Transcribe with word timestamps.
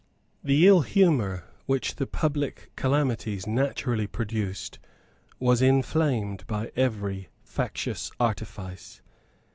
The 0.43 0.65
ill 0.65 0.81
humour 0.81 1.43
which 1.67 1.97
the 1.97 2.07
public 2.07 2.71
calamities 2.75 3.45
naturally 3.45 4.07
produced 4.07 4.79
was 5.37 5.61
inflamed 5.61 6.43
by 6.47 6.71
every 6.75 7.29
factious 7.43 8.09
artifice. 8.19 9.03